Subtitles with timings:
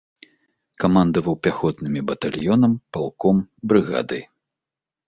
[0.83, 3.37] Камандаваў пяхотнымі батальёнам, палком,
[3.71, 4.23] брыгадай.